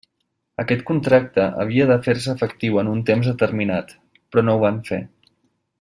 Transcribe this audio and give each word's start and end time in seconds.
Aquest 0.61 0.79
contracte 0.87 1.45
havia 1.65 1.87
de 1.91 1.97
fer-se 2.07 2.33
efectiu 2.35 2.81
en 2.85 2.89
un 2.95 3.05
temps 3.11 3.31
determinat, 3.33 3.95
però 4.33 4.47
no 4.49 4.57
ho 4.59 4.65
van 4.65 4.85
fer. 4.91 5.01